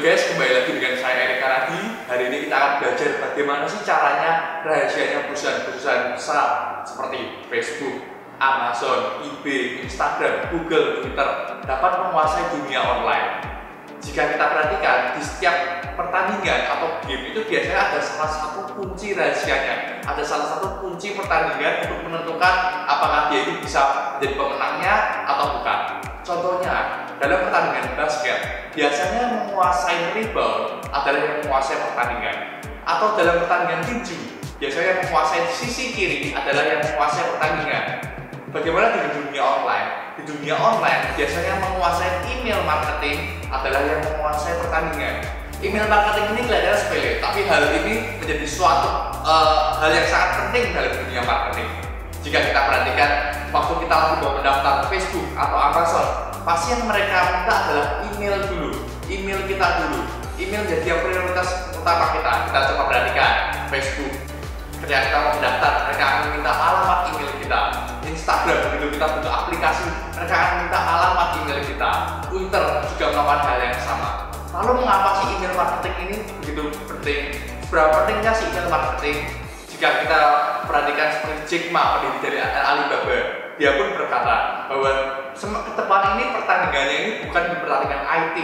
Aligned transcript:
Guys, 0.00 0.32
kembali 0.32 0.52
lagi 0.56 0.72
dengan 0.80 0.96
saya 0.96 1.28
Erik 1.28 1.44
Karadi. 1.44 1.80
Hari 2.08 2.32
ini 2.32 2.48
kita 2.48 2.56
akan 2.56 2.72
belajar 2.80 3.20
bagaimana 3.20 3.68
sih 3.68 3.84
caranya 3.84 4.64
rahasianya 4.64 5.28
perusahaan-perusahaan 5.28 6.16
besar 6.16 6.46
seperti 6.88 7.44
Facebook, 7.52 8.08
Amazon, 8.40 9.20
eBay, 9.28 9.84
Instagram, 9.84 10.48
Google, 10.48 11.04
Twitter 11.04 11.28
dapat 11.68 11.92
menguasai 12.00 12.48
dunia 12.48 12.80
online. 12.80 13.44
Jika 14.00 14.32
kita 14.32 14.40
perhatikan 14.40 14.96
di 15.12 15.20
setiap 15.20 15.84
pertandingan 15.92 16.80
atau 16.80 16.96
game 17.04 17.36
itu 17.36 17.44
biasanya 17.44 17.92
ada 17.92 18.00
salah 18.00 18.32
satu 18.32 18.60
kunci 18.72 19.12
rahasianya, 19.12 20.00
ada 20.00 20.24
salah 20.24 20.48
satu 20.56 20.80
kunci 20.80 21.12
pertandingan 21.12 21.84
untuk 21.84 22.08
menentukan 22.08 22.88
apakah 22.88 23.28
dia 23.28 23.44
itu 23.44 23.60
bisa 23.60 24.16
menjadi 24.16 24.32
pemenangnya 24.32 24.94
atau 25.28 25.60
bukan. 25.60 25.80
Contohnya, 26.24 27.04
dalam 27.20 27.44
pertandingan 27.44 28.00
basket, 28.00 28.38
biasanya 28.72 29.22
menguasai 29.28 30.16
rebound 30.16 30.80
adalah 30.88 31.20
yang 31.20 31.36
menguasai 31.44 31.76
pertandingan. 31.76 32.36
Atau 32.88 33.12
dalam 33.20 33.44
pertandingan 33.44 33.84
tinju, 33.84 34.16
biasanya 34.56 35.04
menguasai 35.04 35.44
sisi 35.52 35.92
kiri 35.92 36.32
adalah 36.32 36.64
yang 36.64 36.80
menguasai 36.80 37.24
pertandingan. 37.36 37.84
Bagaimana 38.56 38.96
di 38.96 39.20
dunia 39.20 39.42
online? 39.44 39.88
Di 40.16 40.22
dunia 40.24 40.56
online, 40.56 41.02
biasanya 41.12 41.60
menguasai 41.60 42.24
email 42.24 42.64
marketing 42.64 43.44
adalah 43.52 43.80
yang 43.84 44.00
menguasai 44.00 44.56
pertandingan. 44.64 45.20
Email 45.60 45.92
marketing 45.92 46.24
ini 46.32 46.40
kelihatannya 46.48 46.76
sepele, 46.80 47.10
tapi 47.20 47.44
hal 47.44 47.62
ini 47.84 48.16
menjadi 48.16 48.46
suatu 48.48 49.12
uh, 49.20 49.76
hal 49.76 49.92
yang 49.92 50.08
sangat 50.08 50.48
penting 50.48 50.72
dalam 50.72 50.92
dunia 51.04 51.20
marketing. 51.28 51.68
Jika 52.24 52.48
kita 52.48 52.60
perhatikan, 52.64 53.10
waktu 53.52 53.72
kita 53.84 53.94
mau 54.24 54.40
mendaftar 54.40 54.88
Facebook 54.88 55.28
atau 55.36 55.56
Amazon, 55.60 56.29
pasti 56.50 56.74
yang 56.74 56.82
mereka 56.90 57.18
minta 57.30 57.54
adalah 57.54 57.86
email 58.10 58.36
dulu, 58.50 58.70
email 59.06 59.38
kita 59.46 59.66
dulu. 59.86 60.02
Email 60.34 60.66
jadi 60.66 60.82
yang 60.82 61.00
prioritas 61.06 61.70
utama 61.78 62.10
kita. 62.10 62.50
Kita 62.50 62.58
coba 62.74 62.82
perhatikan 62.90 63.32
Facebook. 63.70 64.14
Ketika 64.82 64.98
kita 65.06 65.18
mau 65.22 65.32
mendaftar, 65.38 65.72
mereka 65.86 66.04
akan 66.10 66.22
minta 66.34 66.50
alamat 66.50 66.98
email 67.14 67.30
kita. 67.38 67.60
Instagram 68.02 68.58
begitu 68.66 68.98
kita 68.98 69.06
butuh 69.14 69.30
aplikasi, 69.30 69.86
mereka 70.18 70.34
akan 70.34 70.54
minta 70.66 70.78
alamat 70.82 71.28
email 71.38 71.60
kita. 71.62 71.90
Twitter 72.26 72.64
juga 72.90 73.06
melakukan 73.14 73.40
hal 73.46 73.58
yang 73.62 73.82
sama. 73.86 74.10
Lalu 74.50 74.72
mengapa 74.82 75.08
sih 75.22 75.26
email 75.38 75.54
marketing 75.54 75.94
ini 76.02 76.16
begitu 76.42 76.62
penting? 76.90 77.20
Seberapa 77.62 77.88
pentingnya 78.02 78.32
sih 78.34 78.50
email 78.50 78.66
marketing? 78.66 79.18
Jika 79.70 79.88
kita 80.02 80.20
perhatikan 80.66 81.08
seperti 81.14 81.40
Jack 81.46 81.64
Ma, 81.70 82.02
dari 82.02 82.42
Alibaba, 82.42 83.18
dia 83.54 83.70
pun 83.76 83.92
berkata 83.94 84.66
bahwa 84.66 84.90
ke 85.40 85.72
depan 85.72 86.20
ini 86.20 86.24
pertandingannya 86.36 86.96
ini 87.00 87.10
bukan 87.24 87.42
di 87.48 87.56
pertandingan 87.64 88.02
IT, 88.04 88.36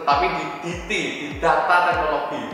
tetapi 0.00 0.24
di 0.32 0.44
DT, 0.64 0.90
di 1.20 1.26
data 1.36 1.92
teknologi. 1.92 2.44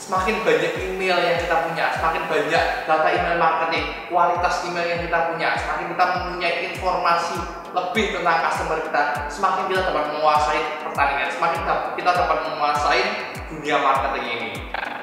Semakin 0.00 0.40
banyak 0.42 0.72
email 0.82 1.20
yang 1.20 1.36
kita 1.38 1.56
punya, 1.68 1.92
semakin 1.94 2.26
banyak 2.26 2.64
data 2.88 3.08
email 3.12 3.36
marketing, 3.38 3.84
kualitas 4.08 4.64
email 4.66 4.88
yang 4.88 5.00
kita 5.04 5.18
punya, 5.30 5.48
semakin 5.54 5.86
kita 5.94 6.04
mempunyai 6.16 6.56
informasi 6.72 7.36
lebih 7.70 8.04
tentang 8.16 8.38
customer 8.40 8.78
kita, 8.82 9.02
semakin 9.28 9.62
kita 9.68 9.80
dapat 9.92 10.04
menguasai 10.16 10.60
pertandingan, 10.82 11.28
semakin 11.30 11.60
kita 11.94 12.10
dapat 12.24 12.38
menguasai 12.50 13.02
dunia 13.52 13.76
marketing 13.78 14.26
ini. 14.26 14.50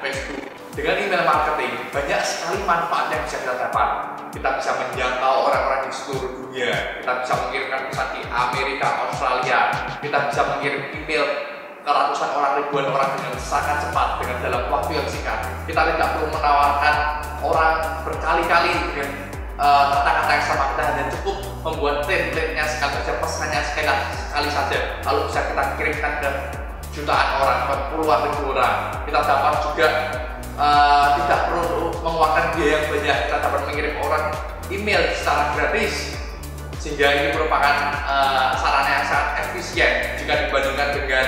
Facebook 0.00 0.39
dengan 0.80 0.96
email 0.96 1.24
marketing 1.28 1.92
banyak 1.92 2.20
sekali 2.24 2.64
manfaat 2.64 3.12
yang 3.12 3.20
bisa 3.28 3.36
kita 3.44 3.68
dapat. 3.68 3.88
Kita 4.32 4.48
bisa 4.56 4.70
menjangkau 4.80 5.34
orang-orang 5.52 5.84
di 5.84 5.92
seluruh 5.92 6.32
dunia. 6.40 6.72
Kita 7.04 7.20
bisa 7.20 7.32
mengirimkan 7.36 7.80
pesan 7.92 8.08
di 8.16 8.20
Amerika, 8.24 8.88
Australia. 9.04 9.58
Kita 10.00 10.18
bisa 10.32 10.40
mengirim 10.56 10.82
email 10.96 11.24
ke 11.84 11.90
ratusan 11.90 12.30
orang, 12.32 12.52
ribuan 12.64 12.86
orang 12.96 13.12
dengan 13.12 13.36
sangat 13.36 13.84
cepat 13.84 14.24
dengan 14.24 14.36
dalam 14.40 14.62
waktu 14.72 14.90
yang 14.96 15.04
singkat. 15.04 15.44
Kita 15.68 15.80
tidak 15.84 16.08
perlu 16.16 16.28
menawarkan 16.32 16.94
orang 17.44 17.76
berkali-kali 18.08 18.72
dengan 18.88 19.08
kata-kata 19.60 20.32
uh, 20.32 20.36
yang 20.40 20.44
sama. 20.48 20.64
Kita 20.72 20.82
hanya 20.88 21.04
cukup 21.12 21.36
membuat 21.60 21.96
template-nya 22.08 22.64
sekali 22.64 22.92
saja 23.04 23.12
pesannya 23.20 23.60
sekali, 23.68 24.04
sekali 24.16 24.48
saja. 24.48 24.78
Lalu 25.04 25.20
bisa 25.28 25.40
kita 25.44 25.62
kirimkan 25.76 26.12
ke 26.24 26.30
jutaan 26.96 27.28
orang, 27.44 27.58
ke 27.68 27.74
puluhan 27.92 28.20
ribu 28.32 28.56
orang. 28.56 28.74
Kita 29.04 29.20
dapat 29.20 29.54
juga 29.60 29.88
uh, 30.56 31.20
tidak 31.22 31.40
perlu 31.50 31.94
mengeluarkan 32.00 32.46
biaya 32.56 32.72
yang 32.80 32.86
banyak 32.88 33.16
kita 33.28 33.36
dapat 33.38 33.60
mengirim 33.70 33.94
orang 34.02 34.24
email 34.70 35.02
secara 35.14 35.54
gratis. 35.54 36.16
Sehingga 36.80 37.06
ini 37.12 37.28
merupakan 37.36 37.92
uh, 38.08 38.56
sarana 38.56 38.88
yang 38.88 39.04
sangat 39.04 39.28
efisien 39.44 40.16
jika 40.16 40.48
dibandingkan 40.48 40.88
dengan 40.96 41.26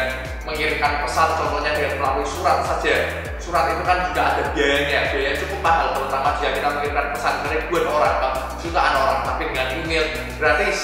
mengirimkan 0.49 1.05
pesan 1.05 1.29
contohnya 1.37 1.77
dengan 1.77 2.01
melalui 2.01 2.25
surat 2.25 2.65
saja. 2.65 2.95
Surat 3.37 3.75
itu 3.75 3.83
kan 3.85 4.09
juga 4.09 4.23
ada 4.33 4.43
biayanya 4.55 5.13
biayanya 5.13 5.37
cukup 5.45 5.61
mahal 5.61 5.87
terutama 5.93 6.41
jika 6.41 6.51
kita 6.57 6.69
mengirimkan 6.73 7.07
pesan 7.13 7.35
ke 7.43 7.47
ribuan 7.53 7.85
orang 7.91 8.15
ke 8.17 8.29
jutaan 8.65 8.95
orang 8.97 9.21
tapi 9.29 9.43
dengan 9.53 9.69
email 9.83 10.05
gratis. 10.41 10.79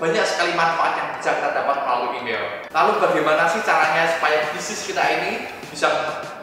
Banyak 0.00 0.24
sekali 0.24 0.56
manfaat 0.56 0.96
yang 0.96 1.08
bisa 1.20 1.30
kita 1.36 1.48
dapat 1.52 1.76
melalui 1.84 2.24
email. 2.24 2.40
Lalu 2.72 2.92
bagaimana 3.04 3.44
sih 3.52 3.60
caranya 3.60 4.08
supaya 4.16 4.48
bisnis 4.56 4.88
kita 4.88 5.04
ini 5.20 5.44
bisa 5.68 5.92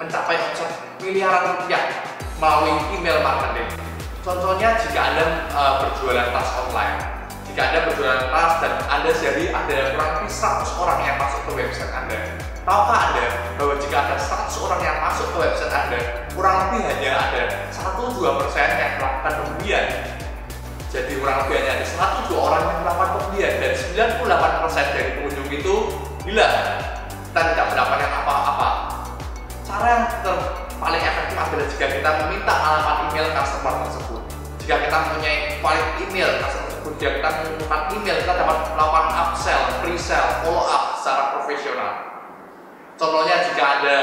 mencapai 0.08 0.40
omset 0.40 0.72
miliaran 1.04 1.60
rupiah 1.60 2.00
melalui 2.40 2.80
email 2.96 3.20
marketing. 3.20 3.68
Contohnya 4.24 4.80
jika 4.80 5.00
Anda 5.12 5.26
uh, 5.52 5.84
berjualan 5.84 6.32
tas 6.32 6.50
online, 6.64 6.98
jika 7.52 7.62
Anda 7.68 7.80
berjualan 7.92 8.32
tas 8.32 8.54
dan 8.64 8.74
Anda 8.88 9.12
jadi 9.12 9.52
ada 9.52 9.78
kurang 9.92 10.12
lebih 10.20 10.32
100 10.32 10.80
orang 10.80 11.00
yang 11.04 11.16
masuk 11.20 11.42
ke 11.44 11.52
website 11.60 11.92
Anda. 11.92 12.18
Tahukah 12.64 13.00
Anda 13.12 13.26
bahwa 13.60 13.76
jika 13.84 13.98
ada 14.08 14.16
100 14.16 14.64
orang 14.64 14.80
yang 14.80 14.98
masuk 15.04 15.28
ke 15.32 15.38
website 15.44 15.76
Anda, 15.76 16.00
kurang 16.32 16.56
lebih 16.68 16.82
hanya 16.88 17.12
ada 17.28 17.42
1-2% 17.72 18.16
yang 18.56 18.92
melakukan 19.00 19.34
pembelian. 19.44 19.86
Jadi 20.88 21.12
kurang 21.20 21.38
lebih 21.44 21.56
hanya 21.60 21.72
ada 21.84 21.86
1-2 22.32 22.32
orang 22.32 22.64
yang 22.64 22.80
melakukan 22.84 23.10
pembelian 23.20 23.54
dan 23.60 23.72
98% 23.76 24.96
dari 24.96 25.10
pengunjung 25.20 25.50
itu 25.52 25.76
hilang. 26.24 26.56
Kita 27.28 27.54
tidak 27.54 27.66
mendapatkan 27.76 28.12
apa-apa 28.24 28.57
cara 29.78 30.10
ter 30.26 30.38
paling 30.78 31.02
efektif 31.02 31.38
adalah 31.38 31.68
jika 31.70 31.86
kita 31.90 32.10
meminta 32.26 32.54
alamat 32.54 32.98
email 33.10 33.28
customer 33.34 33.74
tersebut. 33.86 34.22
Jika 34.58 34.76
kita 34.90 34.98
mempunyai 34.98 35.38
valid 35.62 35.90
email 36.02 36.30
customer 36.42 36.66
tersebut 36.66 36.94
jika 36.98 37.12
kita 37.22 37.30
mengumpulkan 37.30 37.82
email 37.94 38.18
kita 38.26 38.34
dapat 38.34 38.58
melakukan 38.74 39.08
upsell, 39.14 39.62
pre-sell, 39.86 40.28
follow 40.42 40.66
up 40.66 40.98
secara 40.98 41.24
profesional. 41.38 41.92
Contohnya 42.98 43.46
jika 43.46 43.64
ada 43.80 43.98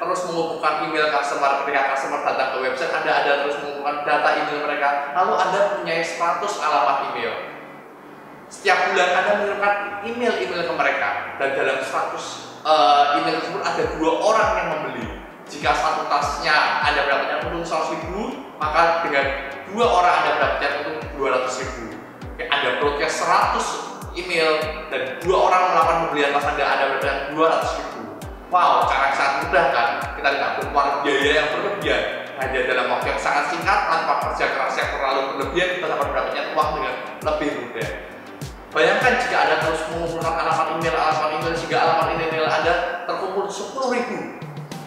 terus 0.00 0.20
mengumpulkan 0.30 0.88
email 0.88 1.12
customer 1.12 1.60
ketika 1.62 1.92
customer 1.92 2.24
datang 2.24 2.48
ke 2.54 2.58
website 2.64 2.94
Anda 2.94 3.12
ada 3.12 3.32
terus 3.44 3.60
mengumpulkan 3.60 3.96
data 4.08 4.28
email 4.40 4.60
mereka 4.64 5.12
lalu 5.12 5.34
Anda 5.36 5.58
mempunyai 5.74 6.00
100 6.00 6.64
alamat 6.64 6.96
email. 7.12 7.32
Setiap 8.48 8.78
bulan 8.88 9.10
Anda 9.12 9.32
mengirimkan 9.36 9.74
email-email 10.08 10.62
ke 10.64 10.72
mereka 10.72 11.08
dan 11.36 11.48
dalam 11.52 11.76
100 11.84 12.48
uh, 12.64 13.20
email 13.20 13.36
tersebut 13.44 13.60
ada 13.60 13.82
dua 13.98 14.12
orang 14.24 14.50
yang 14.56 14.68
membeli. 14.72 15.07
Jika 15.48 15.72
satu 15.72 16.04
tasnya 16.12 16.84
Anda 16.84 17.08
mendapatkan 17.08 17.48
untung 17.48 17.64
100 17.64 17.96
ribu, 17.96 18.36
maka 18.60 19.00
dengan 19.00 19.24
dua 19.72 19.86
orang 19.88 20.14
Anda 20.20 20.30
mendapatkan 20.36 20.72
untung 20.84 20.98
200 21.16 21.60
ribu. 21.64 21.84
Oke, 22.36 22.44
Anda 22.52 22.68
broadcast 22.76 23.16
100 23.24 24.12
email 24.12 24.60
dan 24.92 25.16
dua 25.24 25.48
orang 25.48 25.62
melakukan 25.72 25.96
pembelian 26.04 26.36
tas 26.36 26.46
Anda, 26.52 26.64
Anda 26.68 26.84
mendapatkan 26.92 27.16
200 27.32 27.78
ribu. 27.80 28.00
Wow, 28.52 28.84
cara 28.92 29.08
sangat 29.16 29.34
mudah 29.48 29.64
kan? 29.72 29.88
Kita 30.20 30.28
tidak 30.36 30.50
perlu 30.60 30.72
biaya 31.04 31.30
yang 31.32 31.48
berlebihan. 31.56 32.02
Hanya 32.38 32.60
dalam 32.68 32.86
waktu 32.92 33.06
yang 33.10 33.20
sangat 33.20 33.44
singkat, 33.50 33.80
tanpa 33.88 34.14
kerja 34.28 34.44
keras 34.52 34.74
yang 34.76 34.90
terlalu 34.94 35.20
berlebihan, 35.32 35.68
kita 35.80 35.86
dapat 35.90 36.06
mendapatkan 36.12 36.44
uang 36.52 36.68
dengan 36.76 36.94
lebih 37.24 37.48
mudah. 37.56 37.88
Bayangkan 38.68 39.12
jika 39.16 39.36
Anda 39.48 39.56
terus 39.64 39.80
mengumpulkan 39.90 40.34
alamat 40.44 40.66
email, 40.76 40.96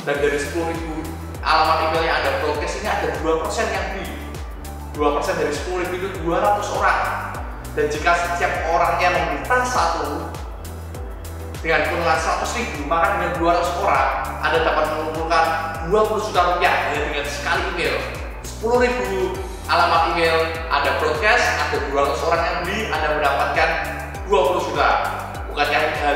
dan 0.06 0.16
dari 0.18 0.38
10 0.38 0.54
ribu 0.74 0.94
alamat 1.42 1.78
email 1.90 2.04
yang 2.06 2.18
Anda 2.22 2.32
broadcast 2.42 2.76
ini 2.82 2.90
ada 2.90 3.08
2% 3.22 3.76
yang 3.76 3.86
beli 3.94 4.10
2% 4.98 5.42
dari 5.42 5.54
10 5.54 5.82
ribu 5.86 5.94
itu 5.98 6.10
200 6.26 6.78
orang 6.78 7.00
dan 7.78 7.86
jika 7.88 8.12
setiap 8.18 8.54
orangnya 8.70 9.10
meminta 9.14 9.58
satu 9.64 10.28
dengan 11.62 11.86
keuntungan 11.86 12.18
100 12.18 12.58
ribu 12.58 12.80
maka 12.90 13.06
dengan 13.18 13.32
200 13.38 13.82
orang 13.86 14.08
Anda 14.42 14.60
dapat 14.66 14.86
mengumpulkan 14.98 15.46
20 15.94 16.26
juta 16.30 16.42
rupiah 16.54 16.74
hanya 16.90 17.00
dengan 17.06 17.26
sekali 17.30 17.62
email 17.78 17.96
10 18.42 18.86
ribu 18.86 19.38
alamat 19.72 20.12
email, 20.12 20.52
ada 20.68 21.00
broadcast, 21.00 21.46
ada 21.56 21.80
200 21.88 22.28
orang 22.28 22.42
yang 22.44 22.58
beli, 22.68 22.80
Anda 22.92 23.08
mendapatkan 23.16 23.70
20 24.28 24.68
juta. 24.68 24.90
Hal 25.52 25.68
yang 25.68 25.94
hal 25.96 26.16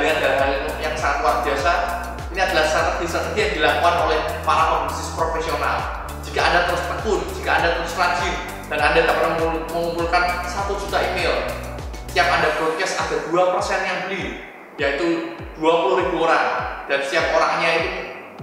yang 0.81 0.95
sangat 0.97 1.17
luar 1.21 1.35
biasa. 1.45 2.04
Ini 2.35 2.51
adalah 2.51 2.67
strategi-strategi 2.67 3.39
yang 3.39 3.53
dilakukan 3.63 3.95
oleh 4.11 4.19
para 4.43 4.63
pebisnis 4.67 5.07
profesional. 5.15 6.03
Jika 6.19 6.43
Anda 6.43 6.67
terus 6.67 6.83
tekun, 6.83 7.23
jika 7.31 7.63
Anda 7.63 7.69
terus 7.79 7.95
rajin, 7.95 8.35
dan 8.67 8.79
Anda 8.91 9.07
dapat 9.07 9.39
mengumpulkan 9.39 10.43
1 10.43 10.67
juta 10.83 10.99
email, 10.99 11.31
setiap 12.11 12.27
Anda 12.27 12.51
broadcast 12.59 12.99
ada 12.99 13.23
2% 13.31 13.87
yang 13.87 13.99
beli, 14.11 14.23
yaitu 14.75 15.31
20 15.63 15.95
ribu 16.03 16.27
orang. 16.27 16.75
Dan 16.91 17.07
setiap 17.07 17.39
orangnya 17.39 17.69
itu 17.79 17.89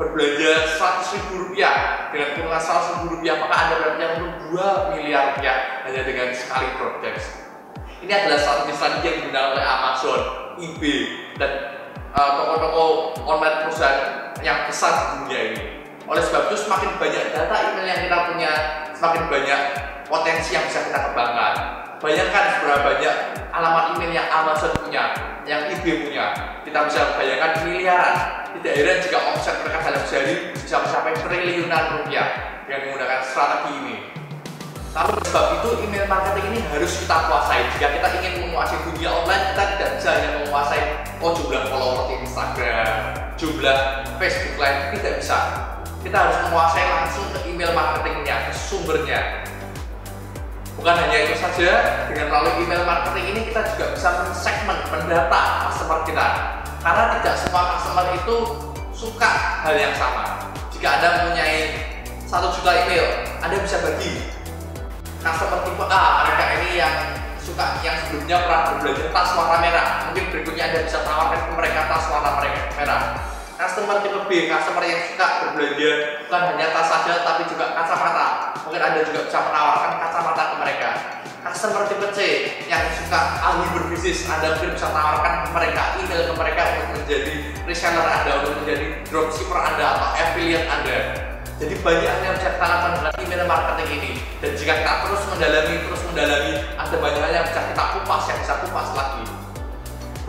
berbelanja 0.00 0.52
100 0.72 1.12
ribu 1.12 1.32
rupiah 1.44 2.08
dengan 2.16 2.32
kurungan 2.32 2.62
100 2.64 2.96
ribu 2.96 3.06
rupiah 3.12 3.44
maka 3.44 3.54
anda 3.60 3.74
berarti 3.76 4.04
untuk 4.08 4.32
2 4.56 4.88
miliar 4.96 5.36
rupiah 5.36 5.84
hanya 5.84 6.00
dengan 6.00 6.32
sekali 6.32 6.64
broadcast 6.80 7.44
ini 8.00 8.08
adalah 8.08 8.40
strategi-strategi 8.40 9.04
yang 9.04 9.16
digunakan 9.20 9.48
oleh 9.52 9.62
Amazon, 9.68 10.20
eBay 10.58 11.00
dan 11.36 11.71
uh, 12.12 12.30
toko-toko 12.38 12.84
online 13.24 13.56
perusahaan 13.66 14.00
yang 14.44 14.68
besar 14.68 14.92
di 14.92 15.04
dunia 15.24 15.40
ini. 15.52 15.64
Oleh 16.04 16.22
sebab 16.22 16.50
itu 16.50 16.56
semakin 16.66 16.90
banyak 16.98 17.32
data 17.32 17.56
email 17.72 17.86
yang 17.88 18.00
kita 18.04 18.18
punya 18.32 18.52
semakin 18.92 19.24
banyak 19.30 19.60
potensi 20.06 20.50
yang 20.52 20.64
bisa 20.68 20.80
kita 20.90 20.98
kembangkan. 21.10 21.54
Bayangkan 22.02 22.44
seberapa 22.58 22.82
banyak 22.82 23.16
alamat 23.54 23.84
email 23.94 24.12
yang 24.18 24.28
Amazon 24.28 24.74
punya 24.82 25.14
yang 25.46 25.70
eBay 25.70 26.02
punya. 26.02 26.26
Kita 26.66 26.78
bisa 26.90 27.14
bayangkan 27.14 27.62
miliaran. 27.62 28.16
Tidak 28.52 28.72
heran 28.76 28.98
jika 29.00 29.18
omset 29.32 29.56
mereka 29.64 29.80
dalam 29.80 30.04
sehari 30.04 30.52
bisa 30.52 30.76
mencapai 30.82 31.16
triliunan 31.16 31.84
rupiah 31.98 32.26
dengan 32.68 32.80
menggunakan 32.84 33.20
strategi 33.24 33.72
ini. 33.80 33.96
Lalu 34.92 35.24
sebab 35.24 35.46
itu 35.56 35.68
email 35.88 36.04
marketing 36.04 36.46
ini 36.52 36.60
harus 36.68 36.92
kita 37.00 37.16
kuasai. 37.24 37.64
Jika 37.72 37.96
kita 37.96 38.08
ingin 38.20 38.32
menguasai 38.44 38.76
dunia 38.92 39.08
online, 39.08 39.44
kita 39.56 39.64
tidak 39.72 39.90
bisa 39.96 40.08
hanya 40.12 40.30
menguasai 40.44 40.82
oh 41.24 41.32
jumlah 41.32 41.61
jumlah 43.62 44.02
Facebook 44.18 44.58
Live, 44.58 44.90
tidak 44.98 45.22
bisa. 45.22 45.38
Kita 46.02 46.16
harus 46.18 46.34
menguasai 46.50 46.82
langsung 46.82 47.30
ke 47.30 47.46
email 47.46 47.70
marketingnya, 47.70 48.50
ke 48.50 48.52
sumbernya. 48.58 49.46
Bukan 50.74 50.98
hanya 50.98 51.30
itu 51.30 51.38
saja, 51.38 51.70
dengan 52.10 52.26
melalui 52.26 52.66
email 52.66 52.82
marketing 52.82 53.26
ini 53.30 53.40
kita 53.54 53.62
juga 53.70 53.94
bisa 53.94 54.08
men-segment, 54.18 54.82
mendata 54.90 55.70
customer 55.70 56.02
kita. 56.02 56.26
Karena 56.82 57.02
tidak 57.22 57.34
semua 57.38 57.62
customer 57.78 58.06
itu 58.18 58.36
suka 58.90 59.30
hal 59.62 59.78
yang 59.78 59.94
sama. 59.94 60.50
Jika 60.74 60.98
Anda 60.98 61.08
mempunyai 61.22 61.58
satu 62.26 62.50
juta 62.58 62.74
email, 62.82 63.06
Anda 63.46 63.62
bisa 63.62 63.78
bagi 63.78 64.26
customer 65.22 65.62
tipe 65.62 65.86
A 65.86 66.02
mereka 66.26 66.44
ini 66.58 66.82
yang 66.82 66.94
suka 67.38 67.78
yang 67.86 67.94
sebelumnya 68.02 68.42
pernah 68.42 68.60
berbelanja 68.74 69.06
tas 69.14 69.30
warna 69.38 69.58
merah 69.62 69.86
mungkin 70.10 70.24
berikutnya 70.30 70.70
anda 70.70 70.80
bisa 70.86 70.98
tawarkan 71.02 71.31
B 74.32 74.48
customer 74.48 74.80
yang 74.80 75.12
suka 75.12 75.28
berbelanja 75.44 75.92
bukan 76.24 76.40
hanya 76.56 76.72
tas 76.72 76.88
saja 76.88 77.20
tapi 77.20 77.44
juga 77.52 77.76
kacamata 77.76 78.56
mungkin 78.64 78.80
anda 78.80 79.04
juga 79.04 79.28
bisa 79.28 79.38
menawarkan 79.44 79.92
kacamata 80.00 80.42
ke 80.48 80.54
mereka 80.56 80.90
customer 81.44 81.84
tipe 81.84 82.08
C 82.16 82.18
yang 82.64 82.80
suka 82.96 83.20
ahli 83.44 83.68
berbisnis 83.76 84.24
anda 84.24 84.56
mungkin 84.56 84.72
bisa 84.72 84.88
tawarkan 84.88 85.44
ke 85.44 85.48
mereka 85.52 85.82
email 86.00 86.22
ke 86.24 86.32
mereka 86.32 86.62
untuk 86.64 87.04
menjadi 87.04 87.34
reseller 87.68 88.08
anda 88.08 88.32
untuk 88.40 88.54
menjadi 88.64 88.86
dropshipper 89.12 89.60
anda 89.60 89.84
atau 90.00 90.08
affiliate 90.16 90.64
anda 90.64 90.98
jadi 91.60 91.76
banyak 91.84 92.14
yang 92.24 92.34
bisa 92.40 92.48
kita 92.56 92.66
lakukan 92.66 92.92
dengan 92.98 93.14
email 93.22 93.42
marketing 93.46 93.88
ini. 94.02 94.10
Dan 94.42 94.50
jika 94.58 94.82
kita 94.82 94.92
terus 95.06 95.22
mendalami, 95.30 95.74
terus 95.78 96.02
mendalami, 96.10 96.52
ada 96.74 96.96
banyak 96.98 97.22
yang 97.30 97.44
bisa 97.46 97.60
kita 97.70 97.84
kupas, 97.94 98.22
yang 98.26 98.38
bisa 98.42 98.54
kupas 98.66 98.88
lagi. 98.98 99.22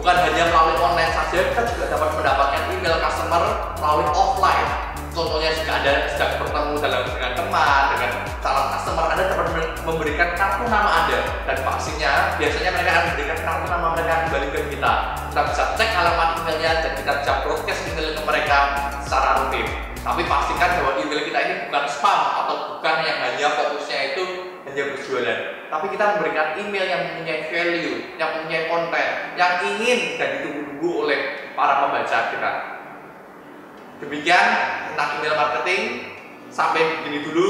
Bukan 0.04 0.20
hanya 0.20 0.52
melalui 0.52 0.76
online 0.84 1.16
saja, 1.16 1.40
kita 1.48 1.64
juga 1.64 1.96
dapat 1.96 2.12
mendapatkan 2.20 2.76
email 2.76 3.00
customer 3.00 3.72
melalui 3.80 4.04
offline. 4.12 4.68
Contohnya 5.16 5.56
jika 5.56 5.80
Anda 5.80 6.12
sedang 6.12 6.44
bertemu 6.44 6.76
dalam 6.84 7.08
dengan 7.08 7.32
teman, 7.40 7.84
dengan 7.96 8.12
calon 8.44 8.68
customer, 8.76 9.06
Anda 9.16 9.24
dapat 9.32 9.48
memberikan 9.88 10.30
kartu 10.36 10.68
nama 10.68 11.08
Anda. 11.08 11.48
Dan 11.48 11.58
pastinya, 11.64 12.36
biasanya 12.36 12.70
mereka 12.76 12.90
akan 12.92 13.04
memberikan 13.16 13.40
kartu 13.48 13.66
nama 13.72 13.88
mereka 13.96 14.14
kembali 14.28 14.48
ke 14.52 14.60
kita. 14.76 14.94
Kita 15.32 15.42
bisa 15.48 15.64
cek 15.80 15.92
alamat 15.96 16.30
emailnya 16.44 16.72
dan 16.84 16.92
kita 17.00 17.12
bisa 17.24 17.32
broadcast 17.48 17.82
email 17.88 18.08
ke 18.12 18.22
mereka 18.28 18.58
secara 19.08 19.30
rutin. 19.40 19.68
Tapi 20.04 20.22
pastikan 20.28 20.84
bahwa 20.84 21.00
email 21.00 21.22
kita 21.32 21.40
ini 21.48 21.54
bukan 21.72 21.84
spam 21.88 22.20
atau 22.44 22.56
bukan 22.76 22.96
yang 23.08 23.18
hanya 23.24 23.48
berjualan. 23.56 23.73
Tapi 25.84 26.00
kita 26.00 26.16
memberikan 26.16 26.56
email 26.64 26.86
yang 26.88 27.02
mempunyai 27.12 27.52
value, 27.52 28.16
yang 28.16 28.40
mempunyai 28.40 28.72
konten, 28.72 29.08
yang 29.36 29.52
ingin 29.68 30.16
dan 30.16 30.40
ditunggu-tunggu 30.40 30.92
oleh 31.04 31.20
para 31.60 31.84
pembaca 31.84 32.32
kita. 32.32 32.52
Demikian 34.00 34.48
tentang 34.88 35.20
email 35.20 35.36
marketing. 35.36 36.08
Sampai 36.48 36.88
begini 36.88 37.28
dulu. 37.28 37.48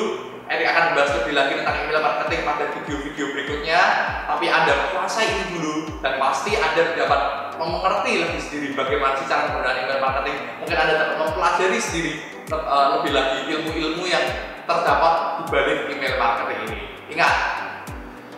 Erik 0.50 0.66
akan 0.66 0.84
membahas 0.98 1.14
lebih 1.22 1.34
lagi 1.38 1.62
tentang 1.62 1.78
email 1.86 2.02
marketing 2.02 2.42
pada 2.42 2.64
video-video 2.74 3.26
berikutnya. 3.38 3.82
Tapi 4.26 4.46
Anda 4.50 4.74
kuasai 4.98 5.30
ini 5.30 5.44
dulu 5.54 6.02
dan 6.02 6.18
pasti 6.18 6.58
Anda 6.58 6.90
dapat 6.98 7.22
mengerti 7.62 8.12
lebih 8.18 8.42
sendiri 8.42 8.74
bagaimana 8.74 9.14
sih 9.22 9.30
cara 9.30 9.46
menggunakan 9.54 9.78
email 9.78 10.02
marketing. 10.02 10.38
Mungkin 10.58 10.78
Anda 10.82 10.94
dapat 10.98 11.16
mempelajari 11.22 11.78
sendiri 11.78 12.12
uh, 12.50 12.98
lebih 12.98 13.14
lagi 13.14 13.46
ilmu-ilmu 13.46 14.10
yang 14.10 14.26
terdapat 14.66 15.14
di 15.38 15.44
balik 15.54 15.80
email 15.94 16.18
marketing 16.18 16.60
ini. 16.66 16.80
Ingat, 17.14 17.53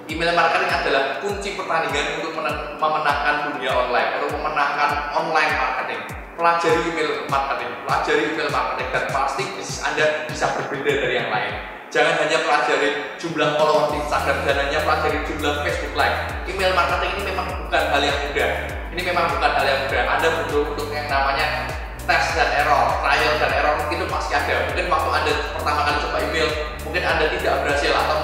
email 0.05 0.37
marketing 0.37 0.69
adalah 0.69 1.03
kunci 1.17 1.57
pertandingan 1.57 2.21
untuk 2.21 2.37
memenangkan 2.77 3.49
dunia 3.49 3.71
online, 3.73 4.09
untuk 4.21 4.37
memenangkan 4.37 4.89
online 5.17 5.53
marketing. 5.57 6.01
Pelajari 6.35 6.79
email 6.93 7.11
marketing, 7.31 7.69
pelajari 7.87 8.21
email 8.35 8.49
marketing 8.51 8.89
dan 8.91 9.05
pasti 9.09 9.43
bisnis 9.55 9.81
Anda 9.81 10.27
bisa 10.29 10.45
berbeda 10.53 10.91
dari 10.93 11.15
yang 11.17 11.29
lain. 11.31 11.53
Jangan 11.89 12.27
hanya 12.27 12.37
pelajari 12.43 12.89
jumlah 13.15 13.55
follower 13.55 13.95
di 13.95 13.97
Instagram 14.03 14.37
dan 14.43 14.55
hanya 14.67 14.79
pelajari 14.83 15.17
jumlah 15.25 15.53
Facebook 15.63 15.93
Live. 15.95 16.17
Email 16.43 16.71
marketing 16.75 17.11
ini 17.17 17.23
memang 17.31 17.47
bukan 17.65 17.83
hal 17.87 18.01
yang 18.03 18.19
mudah. 18.29 18.51
Ini 18.91 19.01
memang 19.01 19.25
bukan 19.31 19.51
hal 19.57 19.65
yang 19.65 19.79
mudah. 19.87 20.01
Anda 20.05 20.27
butuh 20.43 20.61
untuk 20.75 20.87
yang 20.91 21.07
namanya 21.07 21.71
tes 22.05 22.25
dan 22.37 22.49
error, 22.61 23.01
trial 23.01 23.33
dan 23.41 23.51
error 23.57 23.75
itu 23.89 24.05
pasti 24.11 24.31
ada. 24.37 24.69
Mungkin 24.69 24.85
waktu 24.91 25.09
Anda 25.09 25.33
pertama 25.55 25.81
kali 25.87 25.97
coba 26.03 26.17
email, 26.21 26.49
mungkin 26.83 27.01
Anda 27.01 27.25
tidak 27.31 27.53
berhasil 27.63 27.91
atau 27.95 28.15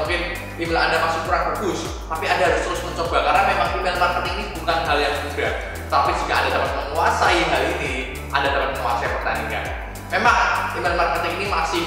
email 0.61 0.77
Anda 0.77 1.01
masih 1.01 1.25
kurang 1.25 1.43
bagus, 1.51 1.79
tapi 2.05 2.25
Anda 2.29 2.53
harus 2.53 2.61
terus 2.69 2.81
mencoba 2.85 3.17
karena 3.25 3.41
memang 3.49 3.69
email 3.81 3.97
marketing 3.97 4.35
ini 4.37 4.45
bukan 4.53 4.77
hal 4.85 4.97
yang 5.01 5.15
mudah. 5.25 5.53
Tapi 5.89 6.09
jika 6.21 6.33
Anda 6.37 6.49
dapat 6.53 6.71
menguasai 6.85 7.39
hal 7.49 7.63
ini, 7.81 7.93
Anda 8.29 8.47
dapat 8.53 8.69
menguasai 8.77 9.09
pertandingan. 9.09 9.65
Memang 10.13 10.37
email 10.77 10.95
marketing 10.95 11.33
ini 11.41 11.45
masih 11.49 11.83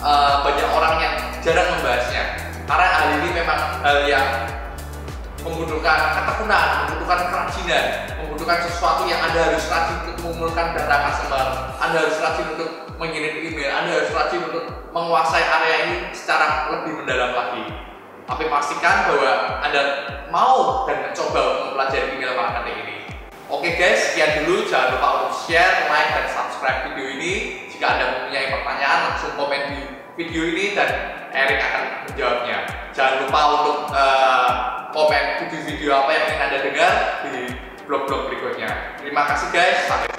uh, 0.00 0.40
banyak 0.40 0.68
orang 0.72 0.94
yang 1.04 1.14
jarang 1.44 1.68
membahasnya 1.76 2.24
karena 2.64 2.86
hal 2.96 3.08
ini 3.20 3.28
memang 3.36 3.60
hal 3.84 3.98
yang 4.08 4.26
membutuhkan 5.44 6.16
ketekunan, 6.16 6.66
membutuhkan 6.88 7.20
kerajinan, 7.28 7.84
membutuhkan 8.16 8.58
sesuatu 8.64 9.04
yang 9.04 9.20
Anda 9.20 9.52
harus 9.52 9.68
rajin 9.68 9.96
untuk 10.08 10.16
mengumpulkan 10.24 10.72
data 10.72 10.96
customer, 11.12 11.46
Anda 11.76 11.96
harus 12.08 12.16
rajin 12.16 12.46
untuk 12.56 12.70
mengirim 12.96 13.52
email, 13.52 13.70
Anda 13.84 14.00
harus 14.00 14.10
rajin 14.16 14.40
untuk 14.48 14.64
menguasai 14.96 15.44
area 15.44 15.76
ini 15.84 15.96
secara 16.16 16.72
lebih 16.72 17.04
mendalam 17.04 17.36
lagi. 17.36 17.92
Tapi 18.24 18.48
pastikan 18.48 19.12
bahwa 19.12 19.60
Anda 19.60 19.82
mau 20.32 20.88
dan 20.88 21.04
mencoba 21.04 21.40
untuk 21.44 21.64
mempelajari 21.72 22.16
email 22.16 22.32
marketing 22.32 22.76
ini. 22.80 22.96
Oke 23.52 23.76
guys, 23.76 24.10
sekian 24.10 24.42
dulu. 24.42 24.64
Jangan 24.64 24.96
lupa 24.96 25.08
untuk 25.20 25.32
share, 25.44 25.92
like, 25.92 26.10
dan 26.16 26.26
subscribe 26.32 26.88
video 26.88 27.06
ini. 27.20 27.32
Jika 27.68 27.84
Anda 27.84 28.04
mempunyai 28.16 28.48
pertanyaan, 28.48 28.98
langsung 29.12 29.36
komen 29.36 29.62
di 29.76 29.80
video 30.16 30.42
ini 30.48 30.72
dan 30.72 30.90
Erik 31.36 31.60
akan 31.60 31.82
menjawabnya. 32.08 32.58
Jangan 32.96 33.14
lupa 33.28 33.40
untuk 33.60 33.78
uh, 33.92 34.48
komen 34.96 35.24
video-video 35.44 35.90
apa 35.92 36.10
yang 36.16 36.24
ingin 36.24 36.40
Anda 36.40 36.58
dengar 36.64 36.92
di 37.28 37.34
blog-blog 37.84 38.32
berikutnya. 38.32 38.96
Terima 39.04 39.28
kasih 39.28 39.52
guys, 39.52 39.84
sampai 39.84 40.13